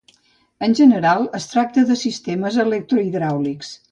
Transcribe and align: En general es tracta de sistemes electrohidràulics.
En 0.67 0.71
general 0.79 1.27
es 1.41 1.45
tracta 1.51 1.85
de 1.91 1.99
sistemes 2.05 2.59
electrohidràulics. 2.65 3.73